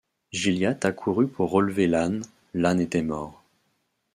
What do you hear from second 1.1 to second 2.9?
pour relever l’âne, l’âne